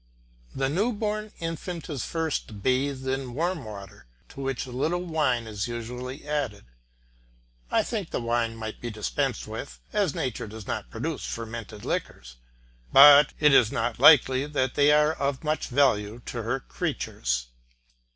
The 0.55 0.67
new 0.67 0.93
born 0.93 1.31
infant 1.39 1.87
is 1.87 2.03
first 2.03 2.63
bathed 2.63 3.05
in 3.05 3.35
warm 3.35 3.63
water 3.65 4.07
to 4.29 4.41
which 4.41 4.65
a 4.65 4.71
little 4.71 5.05
wine 5.05 5.45
is 5.45 5.67
usually 5.67 6.27
added. 6.27 6.65
I 7.69 7.83
think 7.83 8.09
the 8.09 8.19
wine 8.19 8.55
might 8.55 8.81
be 8.81 8.89
dispensed 8.89 9.45
with. 9.47 9.79
As 9.93 10.15
nature 10.15 10.47
does 10.47 10.65
not 10.65 10.89
produce 10.89 11.23
fermented 11.27 11.85
liquors, 11.85 12.37
it 12.95 13.53
is 13.53 13.71
not 13.71 13.99
likely 13.99 14.47
that 14.47 14.73
they 14.73 14.91
are 14.91 15.13
of 15.13 15.43
much 15.43 15.67
value 15.67 16.23
to 16.25 16.41
her 16.41 16.59
creatures. 16.59 17.49